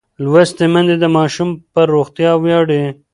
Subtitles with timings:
[0.23, 2.83] لوستې میندې د ماشوم پر روغتیا ویاړي.